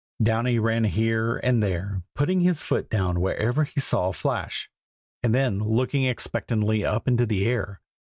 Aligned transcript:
Downy 0.19 0.57
ran 0.57 0.85
here 0.85 1.37
and 1.37 1.61
there, 1.61 2.01
putting 2.15 2.39
his 2.39 2.63
foot 2.63 2.89
down 2.89 3.21
wherever 3.21 3.63
he 3.65 3.79
saw 3.79 4.07
a 4.09 4.13
flash, 4.13 4.67
and 5.21 5.31
then 5.31 5.59
looking 5.59 6.05
expectantly 6.05 6.83
up 6.83 7.07
into 7.07 7.27
the 7.27 7.45
air. 7.45 7.81